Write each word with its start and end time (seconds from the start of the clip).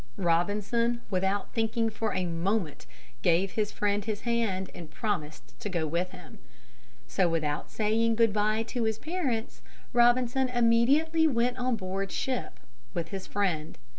Robinson, 0.17 1.01
without 1.11 1.53
thinking 1.53 1.91
for 1.91 2.11
a 2.15 2.25
moment, 2.25 2.87
gave 3.21 3.51
his 3.51 3.71
friend 3.71 4.03
his 4.03 4.21
hand 4.21 4.71
and 4.73 4.89
promised 4.89 5.59
to 5.59 5.69
go 5.69 5.85
with 5.85 6.09
him. 6.09 6.39
So 7.05 7.29
without 7.29 7.69
saying 7.69 8.15
"Good 8.15 8.33
bye" 8.33 8.63
to 8.63 8.85
his 8.85 8.97
parents, 8.97 9.61
Robinson 9.93 10.47
went 10.47 10.57
immediately 10.57 11.27
on 11.27 11.75
board 11.75 12.09
the 12.09 12.13
ship 12.13 12.59
with 12.95 13.09
his 13.09 13.27
friend. 13.27 13.77